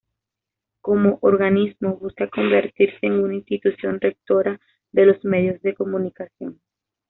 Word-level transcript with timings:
Como 0.81 1.19
organismo, 1.21 1.95
busca 1.97 2.27
convertirse 2.27 2.97
en 3.03 3.21
una 3.23 3.35
institución 3.35 4.01
rectora 4.01 4.59
de 4.91 5.05
los 5.05 5.23
medios 5.23 5.61
de 5.61 5.75
comunicación. 5.75 6.59